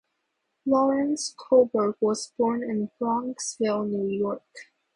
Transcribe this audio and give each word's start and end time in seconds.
Lawrence 0.65 1.35
Kohlberg 1.37 1.93
was 2.01 2.33
born 2.35 2.63
in 2.63 2.89
Bronxville, 2.99 3.87
New 3.87 4.07
York. 4.07 4.41